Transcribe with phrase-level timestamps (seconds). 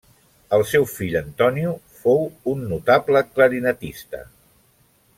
[0.55, 4.27] El seu fill Antonio, fou un notable clarinetista.